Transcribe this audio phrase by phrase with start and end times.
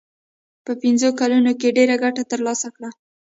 [0.65, 2.89] په پنځو کلونو کې ډېره ګټه ترلاسه کړه.